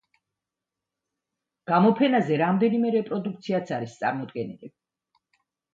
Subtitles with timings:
[1.73, 4.77] გამოფენაზე რამდენიმე რეპროდუქციაც არის წარმოდგენილი.